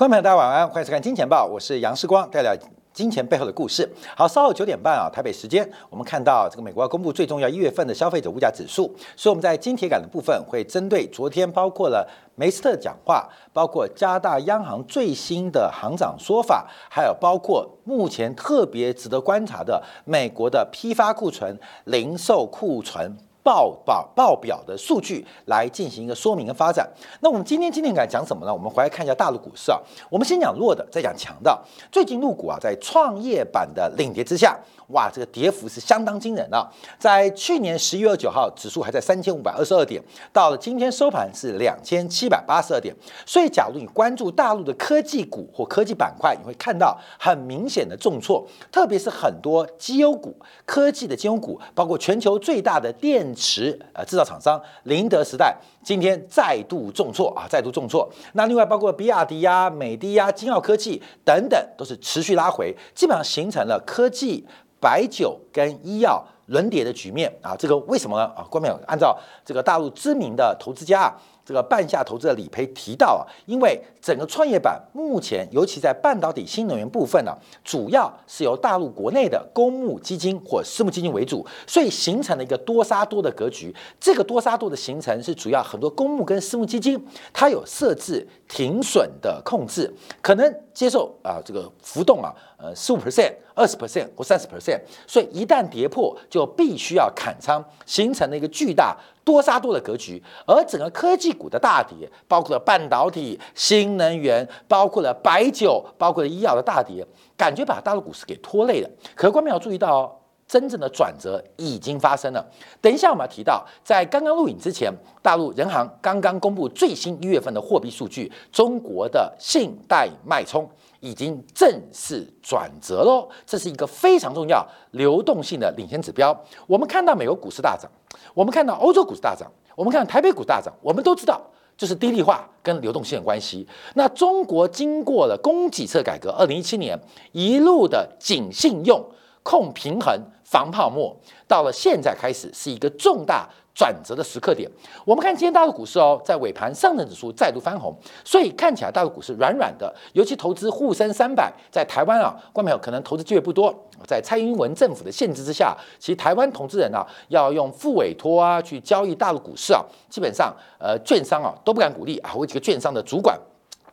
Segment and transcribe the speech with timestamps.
[0.00, 2.58] 观众朋友，大家晚安，欢迎收看《金钱报》，我是杨世光，带来
[2.90, 3.86] 金钱背后的故事。
[4.16, 21.54] 好，稍后九点半啊，台北时间，我们看到这个美国要公布最重要一月份的消费者物价指数，所以我们在金铁杆的部分会针对昨天包括了梅斯特讲话，包括加大央行最新的行长说法，还有包括目前特别值得观察的美国的批发库存、
[21.84, 23.14] 零售库存。
[23.42, 26.88] 报报报表的数据来进行一个说明和发展。
[27.20, 28.52] 那我们今天今天敢讲什么呢？
[28.52, 29.80] 我们回来看一下大陆股市啊。
[30.10, 31.58] 我们先讲弱的，再讲强的。
[31.90, 34.58] 最近陆股啊，在创业板的领跌之下，
[34.88, 36.70] 哇，这个跌幅是相当惊人的。
[36.98, 40.02] 在去年十一月二九号，指数还在三千五百二十二点，
[40.32, 42.94] 到了今天收盘是两千七百八十二点。
[43.24, 50.34] 所以，假如你关注大陆的科技股或科技板块，你会看到很明显的重挫，特别是很多绩优股、
[50.66, 53.29] 科技的绩优股，包括全球最大的电。
[53.34, 58.10] 池呃制造厂商宁德时代今天再度重挫啊，再度重挫。
[58.34, 64.46] 那另外包括比亚迪呀、美的呀、金奥科技等等，都是持续拉回，基本上形成了科技、
[64.80, 67.56] 白酒跟医药轮跌的局面啊。
[67.56, 68.24] 这个为什么呢？
[68.36, 71.16] 啊，关淼按照这个大陆知名的投资家啊。
[71.50, 83.74] 这个半夏投资的理赔提到啊，因为整个创业板目前，尤其在半导体新能源部分呢，主要是由大陆国内的公募基金或私募基金为主，所以形成了一个多杀多的格局。
[83.98, 89.92] 这个多杀多的形成是主要很多公募跟私募基金，它有设置停损的控制，
[90.22, 92.32] 可能接受啊这个浮动啊，
[92.62, 98.96] 呃十五 percent、二十 percent 或三十 percent，所以一旦跌破，就必须要砍仓，形成了一个巨大。
[99.22, 107.06] 多杀多的格局，而整个科技股的大跌，包括了半导体、新能源，包括了白酒，包括了医药的大跌，
[107.36, 108.90] 感觉把大陆股市给拖累了。
[109.14, 112.44] 可是，观众要注意到，真正的转折已经发生了。
[112.80, 120.68] 等一下我们要提到，在刚刚录影之前，大陆人行刚刚公布最新一月份的货币数据，中国的信贷脉冲
[121.00, 123.28] 已经正式转折喽。
[123.44, 126.38] 这是一个非常重要流动性的领先指标。
[126.66, 127.90] 我们看到美国股市大涨。
[128.34, 131.40] 我们看到欧洲股市大涨，我们看到台北股大涨，我们都知道
[131.76, 133.66] 就是低利化跟流动性的关系。
[133.94, 136.98] 那中国经过了供给侧改革，二零一七年
[137.32, 139.02] 一路的紧信用、
[139.42, 141.14] 控平衡、防泡沫，
[141.46, 143.48] 到了现在开始是一个重大。
[143.72, 144.68] 转折的时刻点，
[145.06, 149.94] 我们看今天大陆股市哦，在尾盘上证指数再度翻红，所以看起来大陆股市软软的。
[150.12, 153.72] 尤其投资沪深三百，在台湾啊，观众朋友可能投资机会不多，
[154.06, 162.32] 在蔡英文政府的限制之下，其实台湾投资人啊，要用副委托啊去交易大陆股市啊，基本上呃，券商啊都不敢鼓励啊。
[162.36, 163.38] 我几个券商的主管。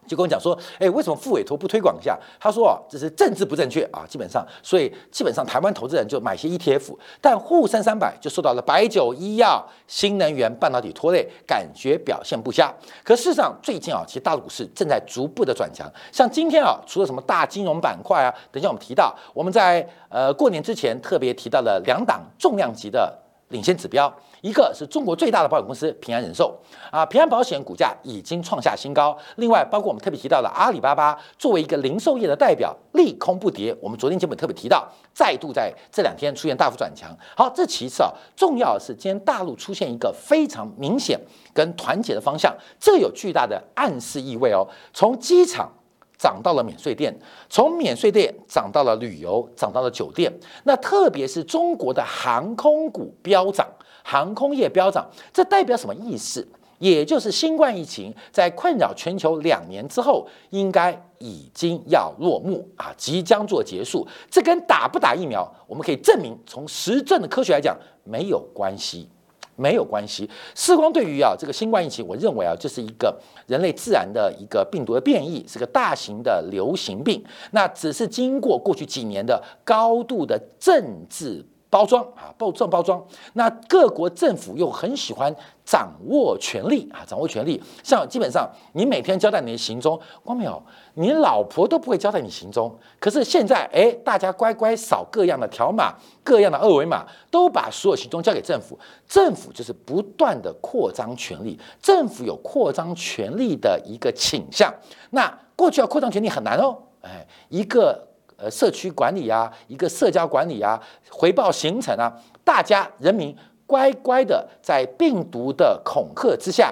[0.07, 2.17] 就跟我讲说，哎，为什么副委托不推广一下？
[2.39, 12.73] 他说啊，这是政治不正确啊，基本上，所以基本上台湾投资人就买些 ETF，但沪深三百就受到了白酒、医药、新能源、半导体拖累，感觉表现不佳。
[13.03, 15.87] 可事实上，最近啊，其实大陆股市正在逐步的转强。
[16.11, 23.26] 像今天啊，除了什么大金融板块啊，等一下我们提到，我们在呃过年之前特别提到了两档重量级的。
[23.49, 26.57] 领先指标，一个是中国最大的保险公司平安人寿
[26.91, 29.17] 啊，平安保险股价已经创下新高。
[29.37, 33.73] 另外，包括我们特别提到的阿里巴巴，作为一个零售业的代表，利空不跌。
[33.81, 37.09] 我们昨天节目特别提到，再度在这两天出现大幅转强。
[37.35, 41.19] 好，这其次啊，重要的是今天大陆出现一个非常明显
[41.53, 44.67] 跟团结的方向，这有巨大的暗示意味哦。
[44.93, 45.71] 从机场。
[46.17, 47.15] 涨到了免税店，
[47.49, 50.31] 从免税店涨到了旅游，涨到了酒店。
[50.63, 53.67] 那特别是中国的航空股飙涨，
[54.03, 56.47] 航空业飙涨，这代表什么意思？
[56.79, 64.07] 也就是新冠疫情在困扰全球两年之后，应该已经要落幕啊，即将做结束。
[64.29, 69.09] 这跟打不打疫苗，我们可以证明，从实证的科学来讲，没有关系。
[69.57, 77.21] 没有关系，世光对于啊这个新冠疫情，我认为啊这是一个人类自然的一个病毒的变异，是个大型的流行病。
[77.51, 81.45] 那只是经过过去几年的高度的政治。
[81.69, 83.03] 包装啊，包装包装。
[83.33, 85.33] 那各国政府又很喜欢
[85.65, 87.61] 掌握权力啊，掌握权力。
[87.83, 90.61] 像基本上，你每天交代你的行踪，光没有，
[90.93, 92.73] 你老婆都不会交代你行踪。
[92.99, 95.93] 可是现在，哎，大家乖乖扫各样的条码、
[96.23, 98.79] 各样的二维码，都把所有行踪交给政府。
[99.05, 104.73] 政府就是不断的扩张权力，政府有扩张权力的一个倾向。
[105.09, 108.06] 那过去要扩张权力很难哦，哎，一个。
[108.37, 110.79] 呃，社区管理啊，一个社交管理啊，
[111.09, 112.13] 回报形成啊，
[112.43, 113.35] 大家人民
[113.65, 116.71] 乖乖的在病毒的恐吓之下，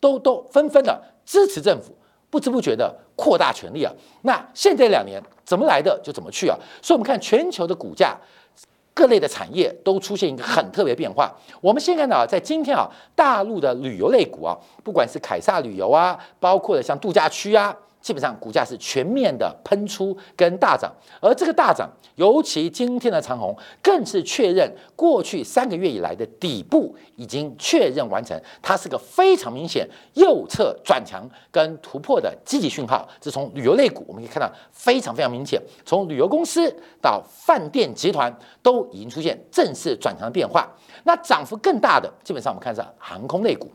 [0.00, 1.96] 都都纷纷的支持政府，
[2.30, 3.92] 不知不觉的扩大权力啊。
[4.22, 6.58] 那现在两年怎么来的就怎么去啊。
[6.82, 8.18] 所以，我们看全球的股价，
[8.92, 11.32] 各类的产业都出现一个很特别变化。
[11.60, 17.76] 我们先看到，在今天啊，大陆的旅游类股啊，不管是凯撒旅游啊，包括的像度假区啊。
[18.04, 20.92] 基本上股价是全面的喷出跟大涨，
[21.22, 33.08] 而这个大涨，尤其今天的长虹，更是确认过去三个月以来的底部已经确认完成，它是个非常明显右侧转强跟突破的积极讯号。
[33.18, 36.70] 自从旅游类股我们可以看到非常非常明显，从旅游公司
[37.00, 38.30] 到饭店集团
[38.62, 40.70] 都已经出现正式转强的变化。
[41.04, 43.72] 那涨幅更大的，基本上我们看一下航空类股。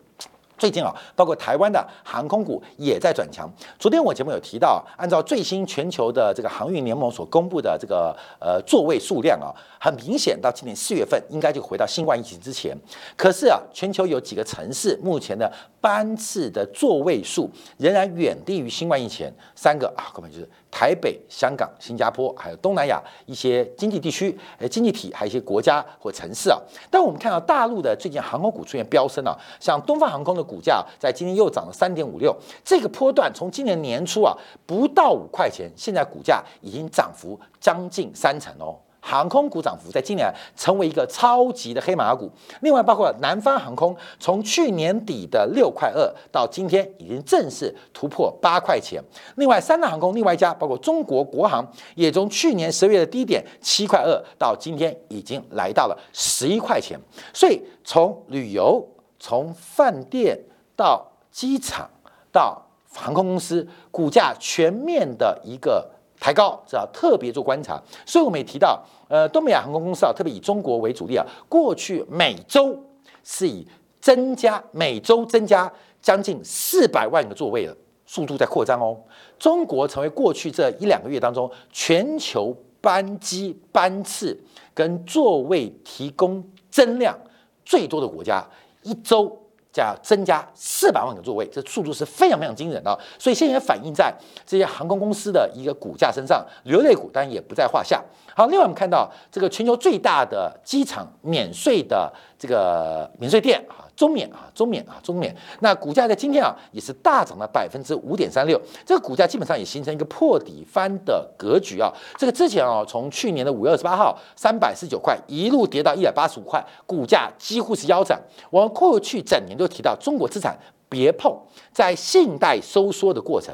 [0.59, 3.49] 最近啊，包括台湾的航空股也在转强。
[3.79, 12.77] 昨天我节目有提到，按照最新全球的这个航运联盟所公布的这个呃座位数量啊，很明显到今年四月份应该就回到新冠疫情之前。
[13.15, 19.31] 可是啊，全球有几个城市目前的班次的座位数仍然远低于新冠疫情。
[19.55, 26.59] 三个啊，根本就是台北、香港、新加坡，还有东南亚一些经济地区、呃经济体，还有一些国家或城市啊。
[26.91, 30.48] 但我们看到大陆的最近航空股出现飙升啊，像东方航空的。
[30.49, 32.35] 股价在今天又涨了三点五六，
[32.65, 34.35] 这个波段从今年年初啊
[34.65, 38.75] 不到五块钱，现在股价已经涨幅将近三成哦。
[39.01, 42.29] 航空股涨幅在今年成为一个超级的黑马股。
[42.59, 49.01] 另外，包括南方航空，从去年底的六块二到今天已经正式突破八块钱。
[49.37, 56.99] 另外，三大航空另外一家，包括中国国航，也从去年十月的低点七块二到今天已经来到了十一块钱。
[57.33, 58.85] 所以从旅游。
[59.19, 60.39] 从饭店
[60.75, 61.89] 到机场
[62.31, 62.61] 到
[62.91, 65.87] 航空公司，股价全面的一个
[66.19, 67.81] 抬高，这要特别做观察。
[68.05, 72.75] 所以我们也提到，呃，东北亚航空公司啊，特别以中国为主力啊，过去每周
[73.23, 73.67] 是以
[74.01, 75.71] 增加每周增加
[76.01, 78.97] 将近四百万个座位的速度在扩张哦。
[79.37, 84.37] 中国成为过去这一两个月当中全球班机班次
[84.73, 87.17] 跟座位提供增量
[87.63, 88.43] 最多的国家。
[88.83, 89.37] 一周
[89.71, 94.13] 加增加四百万个座位，这速度是非常非常惊人的，所以现在也反映在
[94.45, 98.03] 这些航空公司的一个股价身上，流泪股当然也不在话下。
[98.35, 103.85] 好，另外我们看到这个全球最大的机场免税的这个免税店啊。
[103.99, 105.35] 中免啊，中免啊，中免。
[105.59, 108.57] 那股价在今天啊，也是大涨了百分之五点三六。
[108.85, 111.91] 这个股价基本上也形成一个破底翻的格局啊。
[112.17, 118.17] 这个之前啊，从去年的五月二十八号三百四十九块一路跌到一百八十五块，股价几乎是腰斩。
[118.49, 120.57] 我们过去整年都提到中国资产
[120.87, 121.37] 别碰，
[121.73, 123.53] 在信贷收缩的过程。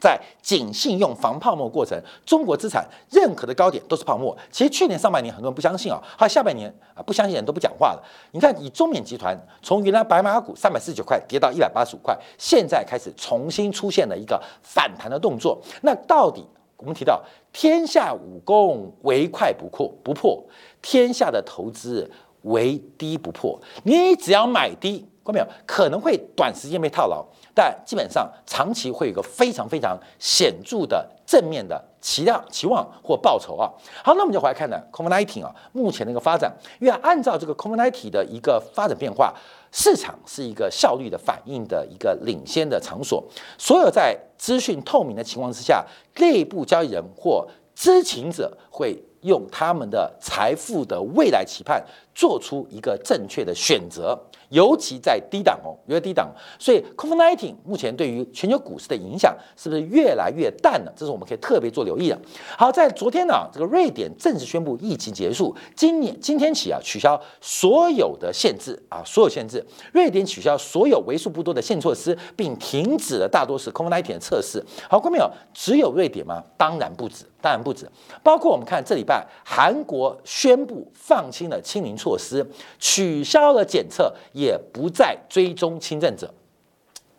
[0.00, 4.36] 在紧信用防泡沫过程，中国资产任何的高点都是泡沫。
[4.50, 8.02] 其实去年上半年很多人不相信啊，还有下半年啊不相信人都不讲话了。
[8.32, 15.60] 你看，以中缅集团从原来白马股三百四十九块跌到一百八十五块，现在开始重新出现了一个反弹的动作。
[15.82, 16.42] 那到底
[16.78, 20.42] 我们提到天下武功唯快不破，不破
[20.80, 22.10] 天下的投资
[22.44, 23.60] 唯低不破。
[23.82, 25.46] 你只要买低，看到没有？
[25.66, 27.24] 可能会短时间被套牢。
[27.54, 33.70] 但基本上长期会有一个非常非常显著的正面的期量期望或报酬啊。
[34.02, 37.82] 好，那我们就回来看呢 c o m m o n i t y 啊，目前的一个发展，因为按照这个 c o m m o
[37.82, 39.34] n i t y 的一个发展变化，
[39.72, 43.22] 市场是一个效率的反应的一个领先的场所。
[43.58, 45.84] 所有在资讯透明的情况之下，
[46.16, 54.18] 内部交易人或知情者会用他们的财富的未来期盼，做出一个正确的选择。
[54.50, 60.92] 尤其在低档哦，因为低档，所以 COVID-19 目前对于全球股市的影响是不是越来越淡了？
[60.96, 62.18] 这是我们可以特别做留意的。
[62.58, 74.60] 好，在昨天呢，这个瑞典正式宣布疫情结束，今年今天起啊，取消所有的限制啊，所有限制，瑞典取消所有为数不多的限措施，并停止了大多数 COVID-19 的测试。
[74.88, 76.42] 好，各位朋友，只有瑞典吗？
[76.56, 77.88] 当然不止，当然不止，
[78.22, 82.44] 包括我们看这礼拜韩国宣布放轻了清零措施，
[82.80, 84.12] 取消了检测。
[84.40, 86.32] 也不再追踪轻症者，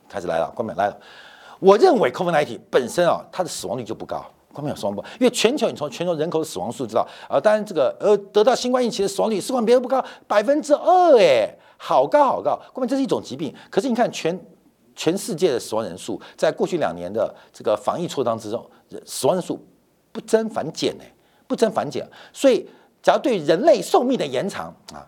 [0.09, 0.97] 开始来了，关门来了。
[1.59, 5.01] 我认为 COVID-19 本身啊，它的死亡率就不高，关门有死亡不？
[5.19, 12.59] 因为全球你从全球人口的死亡数知道啊，当然这个呃得到新冠疫情的死亡率，死亡别人不高，百分之二哎，好高好高。
[12.73, 14.37] 关门这是一种疾病，可是你看全
[14.95, 18.67] 全世界的死亡人数，在过去两年的这个防疫措当之中，
[19.05, 19.63] 死亡人数
[20.11, 21.03] 不增反减呢，
[21.47, 22.03] 不增反减。
[22.33, 22.67] 所以，
[23.03, 25.05] 只要对人类寿命的延长啊。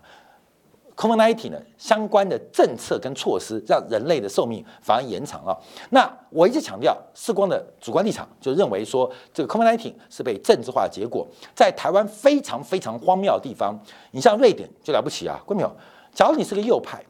[0.96, 5.58] COVID-19 呢相关的政策跟措施，让人类的寿命反而延长了。
[5.90, 11.26] 那我一直强调，世光的主观立场就认为说，这个 COVID-19 是被政治化的结果。
[11.54, 13.78] 在台湾非常非常荒谬的地方，
[14.12, 15.70] 你像瑞典就了不起啊，关没有？
[16.12, 17.04] 假如你是个右派，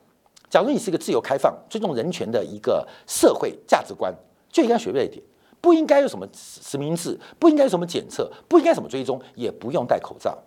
[0.49, 4.15] 假如你是个自由开放、尊重人权的一个社会价值观，
[4.51, 5.23] 就应该学瑞典，
[5.61, 10.39] 不应该有什么实名制，不应该有什么检测，不应该什么追踪，也不用戴口罩。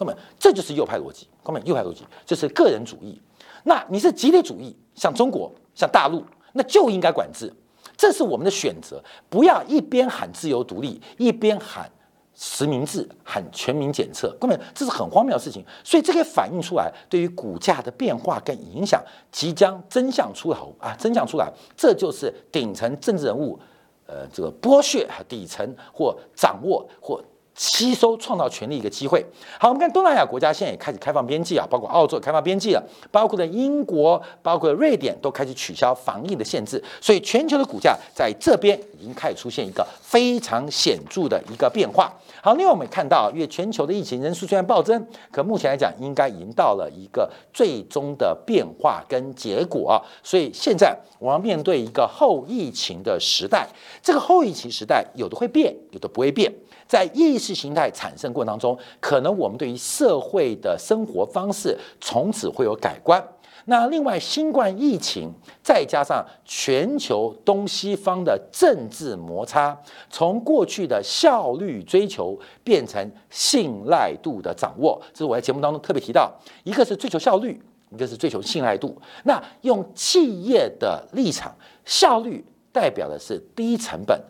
[0.00, 3.20] 根本这就是右派逻辑，根本右派逻辑就是个人主义。
[3.64, 7.52] 那你是集体主义，像中国、像大陆，那就应该管制。
[7.98, 11.86] 这是我们的选择，不要一边喊自由独立，一边喊
[12.34, 15.62] 实名制、喊全民检测，根本这是很荒谬的事情。
[15.84, 23.60] 所以这个反映出来，对于股价的变化跟影响即将真相出头啊，真相出来，这就是顶层政治人物，
[24.06, 27.22] 呃，这个剥削底层或掌握或。
[27.60, 29.22] 吸收创造权利一个机会。
[29.58, 42.10] 好，我们看东南亚国家现在也开始开放边际啊，包括澳洲开放边际了，包括的英国、包括瑞典都开始取消防疫的限制，所以全球的股价在这边已经开始出现一个非常显著的一个变化。
[42.42, 53.68] 好，另外我们也看到，因为全球的疫情人数虽然暴增，可目前来讲应该已经到了一个最终的变化跟结果，所以现在我们要面对一个后疫情的时代。
[54.02, 56.50] 这个后疫情时代，有的会变，有的不会变。
[56.90, 63.24] 在意识形态产生过程当中，可能我们对于社会的生活方式从此会有改观。
[63.66, 65.30] 那另外，新冠疫情
[65.62, 69.78] 再加上全球东西方的政治摩擦，
[70.10, 76.28] 从过去的效率追求变成信赖度的掌握，这是我在节目当中特别提到，
[76.64, 79.00] 一个是追求效率，一个是追求信赖度。
[79.22, 81.54] 那用企业的立场，
[81.84, 84.20] 效率代表的是低成本。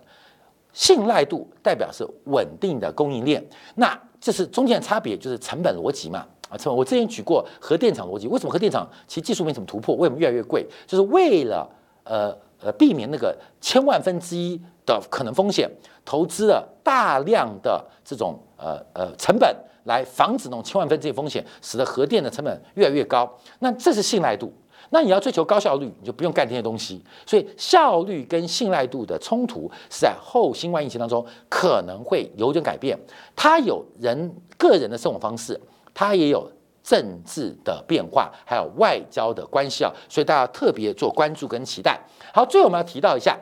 [0.72, 6.76] 信赖度代表是稳定的供应链，那这是中间的差别，就是成本逻辑嘛啊，成本。
[6.76, 10.66] 我之前举过核电厂逻辑，为什么核电厂其实技术没什么突破，为什么越来越贵？
[10.86, 11.68] 就是为了
[12.04, 15.70] 呃呃避免那个千万分之一的可能风险，
[16.04, 23.30] 投资了大量的这种呃呃成本来防止那种千万分之一风险，使得核电的成本越来越高。
[23.60, 24.52] 那这是信赖度。
[24.90, 27.02] 那你要追求高效率，你就不用干这些东西。
[27.25, 32.99] 所以效率跟信赖度的冲突是在后新冠疫情当中可能会有点改变。
[33.35, 35.59] 它有人个人的生活方式，
[35.94, 36.50] 它也有
[36.82, 39.92] 政治的变化，还有外交的关系啊。
[40.09, 41.99] 所以大家特别做关注跟期待。
[42.35, 43.38] 好，最后我们要提到一下。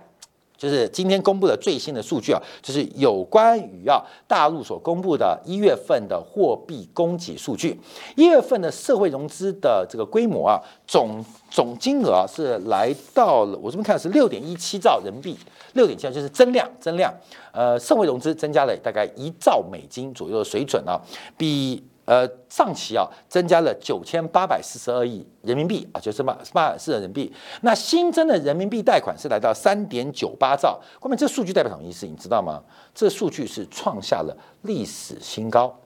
[0.58, 7.80] 就是今天公布的最新的数据啊，就是有关于啊大陆所公布的一月份的货币供给数据。
[8.16, 15.38] 一月份的社会融资的这个规模啊，总总金额是来到了，我这边看是六点一七兆人民币，
[15.74, 17.14] 六点七就是增量增量。
[17.52, 21.00] 呃，社会融资增加了大概一兆美金左右的水准啊，
[21.36, 21.82] 比。
[22.08, 27.30] 呃，上期啊增加了九千八百四十二亿人民币啊，就是八八四人民币。
[27.60, 30.80] 那新增的人民币贷款是来到三点九八兆。
[30.98, 32.06] 后面这数据代表什么意思？
[32.06, 32.62] 你知道吗？
[32.94, 35.78] 这数据是创下了历史新高。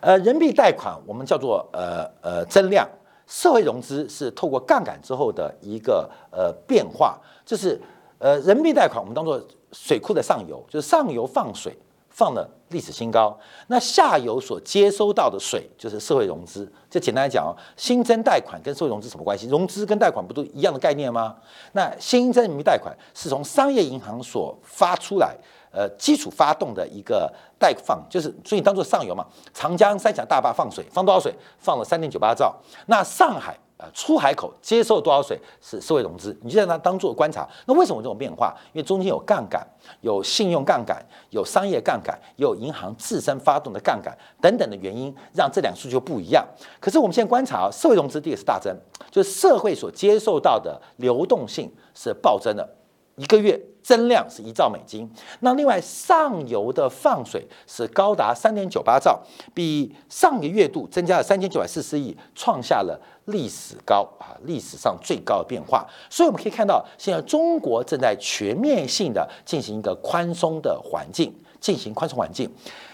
[0.00, 2.88] 呃，人民币贷款我们叫做呃呃增量，
[3.26, 7.20] 社会融资是透过杠杆之后的一个呃变化。
[7.44, 7.78] 就是
[8.16, 9.38] 呃人民币贷款我们当做
[9.70, 11.76] 水库的上游，就是上游放水。
[12.14, 16.72] 放了历史新高，那下游所接收到的水就是社会融资。
[16.88, 19.48] 就简单来讲哦，新增贷款跟社会融资什么关系？
[19.48, 21.34] 融资跟贷款不都一样的概念吗？
[21.72, 25.36] 那新增人民币贷款是从商业银行所发出来，
[25.72, 27.28] 呃，基础发动的一个
[27.58, 29.26] 贷放，就是所以当做上游嘛。
[29.52, 31.34] 长江三峡大坝放水，放多少水？
[31.58, 32.54] 放了三点九八兆。
[32.86, 33.58] 那上海。
[33.76, 37.48] 啊出海口接受多少水是社会融资，你就让它当做观察。
[37.66, 38.54] 那为什么这种变化？
[38.72, 39.66] 因为中间有杠杆，
[40.00, 46.46] 有信用杠杆，有商业杠杆，也有银行自身发动的杠杆等等的原因，让这两个数据不一样。
[46.80, 48.76] 可是我们现在观察啊，社会融资第一个是大增，
[49.10, 52.68] 就是社会所接受到的流动性是暴增的。
[53.16, 55.08] 一个月增量是一兆美金，
[55.40, 59.22] 那另外上游的放水是高达三点九八兆，
[59.52, 65.86] 比上个月度增加了三千九百四十亿，创下了历史高啊，历史上最高的变化。
[66.08, 72.50] 所以我们可以看到，现在中国正在全面性的进行一个宽松的环境，进行宽松环境，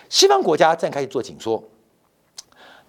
[0.09, 1.63] 西方国家正开始做紧缩。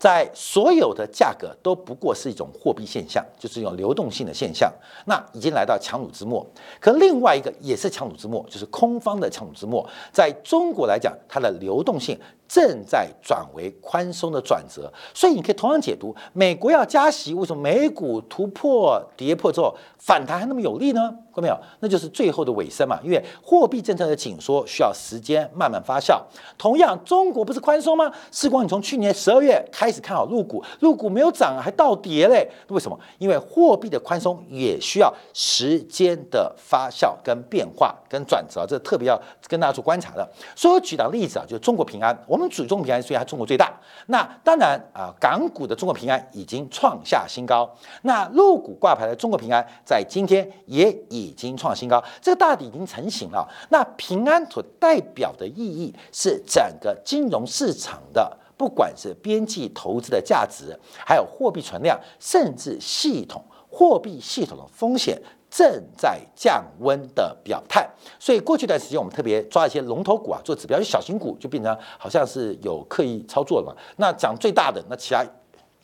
[0.02, 4.74] 在所有的价格都不过是一种货币现象，就是一种流动性的现象。
[5.06, 6.44] 那已经来到强弩之末，
[6.80, 9.88] 可另外一个也是强弩之末，就是空方的强弩之末。
[10.12, 12.20] 在中国来讲，它的流动性
[12.54, 14.92] 正在转为宽松的转折。
[15.14, 21.16] 所以你可以同样解读，美国要加息，为什么美股突破跌破之后反弹还那么有力呢？
[21.34, 21.58] 看到没有？
[21.80, 23.00] 那就是最后的尾声嘛。
[23.02, 26.22] 因为货币政策的紧缩需要时间慢慢发酵。
[26.58, 28.12] 同样，中国不是宽松吗？
[28.32, 32.46] 时光，你从去年十二月开始看好入股，入股没有涨，还倒跌嘞。
[32.68, 33.00] 为什么？
[33.18, 40.30] 因为货币的宽松也需要时间的发酵、跟变化、跟转折，这特别要跟大家做观察的。
[40.54, 42.12] 所以我举到例子啊，就是中国平安。
[42.28, 43.72] 我们们举中平安，虽然中国最大，
[44.08, 47.70] 那当然啊，港股的中国平安已经创下新高。
[48.02, 50.92] 那入股挂牌的中国平安，在今天也。
[51.12, 53.48] 已经创新高，这个大底已经成型了。
[53.70, 65.22] 那平安所代表的意义是整个金融市场的，不管是边际投资的价值，还有货币存量，甚至系统货币系统的风险
[65.52, 67.88] 正在降温的表态。
[68.18, 73.76] 所以过去一段时间，我们特别抓一些龙头股啊做指标，就小型股就变成好像是有刻意操作了嘛。
[73.98, 75.24] 那涨最大的，那其他。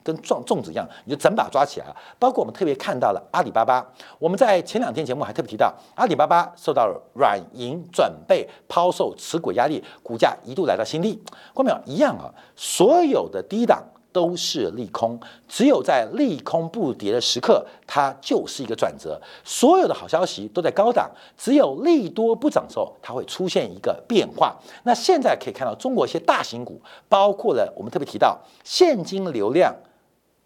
[0.03, 1.95] 跟撞粽子一样，你就整把抓起来了。
[2.17, 3.85] 包括我们特别看到了阿里巴巴，
[4.19, 11.21] 我们在前两天节目还特别提到，阿里巴巴受到软银准备抛售持股压力，股价一度来到新低。
[11.53, 19.21] 关淼一样啊，所有的低档都是利空，只有在利空不跌的时刻，它就是一个转折。
[19.43, 24.55] 所有的好消息都在高档，只有利多不涨的时候，它会出现一个变化。
[24.83, 29.75] 那现在可以看到，中国一些大型股，包括了我们特别提到现金流量。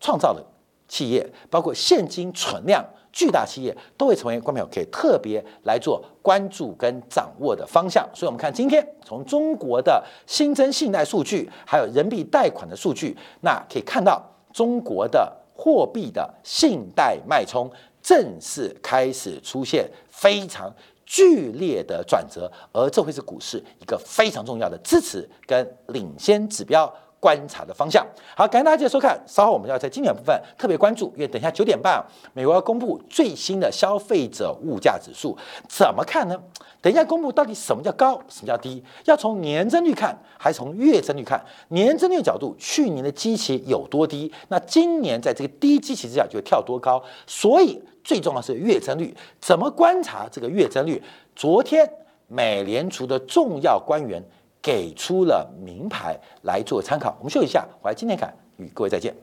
[0.03, 0.43] 创造的
[0.91, 8.05] 企业，包括现金存量巨大企业，都会成为观众可以特别来做关注跟掌握的方向。
[8.13, 14.21] 所以，我们看今天从中国的新增信贷数据，还有人民币贷款的数据，那可以看到
[14.51, 17.71] 中国的货币的信贷脉冲
[18.01, 20.69] 正式开始出现非常
[21.05, 26.93] 剧烈的转折，而这会是股市一个非常重要的支持跟领先指标。
[27.21, 28.03] 观察的方向，
[28.35, 29.21] 好，感谢大家收看。
[29.27, 35.37] 稍后我们要在今天部分特别关注，因为等一下九点半，美国要公布最新的消费者物价指数，
[35.69, 36.35] 怎么看呢？
[36.81, 38.83] 等一下公布到底什么叫高，什么叫低？
[39.05, 41.39] 要从年增率看，还是从月增率看？
[41.67, 44.33] 年增率角度，去年的基期有多低？
[44.47, 46.99] 那今年在这个低基期之下就跳多高？
[47.27, 50.99] 所以最重要是月增率，怎么观察这个月增率？
[51.35, 51.87] 昨天
[52.27, 54.19] 美联储的重要官员。
[54.61, 57.15] 给出了名牌来做参考。
[57.19, 59.15] 我们休息一下，回来今天看，与各位再见。